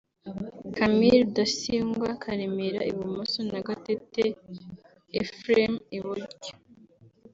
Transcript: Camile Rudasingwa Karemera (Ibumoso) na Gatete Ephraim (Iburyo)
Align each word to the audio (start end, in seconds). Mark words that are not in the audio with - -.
Camile 0.75 1.17
Rudasingwa 1.25 2.09
Karemera 2.23 2.79
(Ibumoso) 2.91 3.39
na 3.51 3.59
Gatete 3.67 4.23
Ephraim 5.21 5.73
(Iburyo) 5.97 6.51